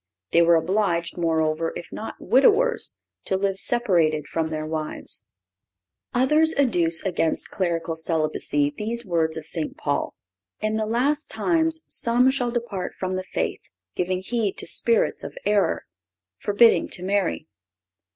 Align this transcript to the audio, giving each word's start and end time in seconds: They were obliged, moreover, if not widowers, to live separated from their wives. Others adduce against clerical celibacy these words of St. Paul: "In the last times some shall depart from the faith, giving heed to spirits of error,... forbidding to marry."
They 0.31 0.41
were 0.41 0.55
obliged, 0.55 1.15
moreover, 1.15 1.73
if 1.75 1.89
not 1.93 2.15
widowers, 2.19 2.97
to 3.25 3.37
live 3.37 3.59
separated 3.59 4.25
from 4.25 4.49
their 4.49 4.65
wives. 4.65 5.25
Others 6.15 6.55
adduce 6.57 7.05
against 7.05 7.49
clerical 7.51 7.95
celibacy 7.95 8.73
these 8.75 9.05
words 9.05 9.37
of 9.37 9.45
St. 9.45 9.77
Paul: 9.77 10.15
"In 10.59 10.75
the 10.75 10.87
last 10.87 11.29
times 11.29 11.83
some 11.87 12.31
shall 12.31 12.49
depart 12.49 12.95
from 12.97 13.15
the 13.15 13.21
faith, 13.31 13.61
giving 13.95 14.23
heed 14.23 14.57
to 14.57 14.65
spirits 14.65 15.23
of 15.23 15.37
error,... 15.45 15.85
forbidding 16.39 16.87
to 16.93 17.03
marry." 17.03 17.45